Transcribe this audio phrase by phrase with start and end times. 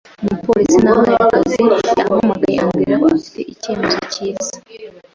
[0.23, 1.59] Umupolisi nahaye akazi
[1.99, 4.51] yahamagaye ambwira ko afite icyerekezo cyiza.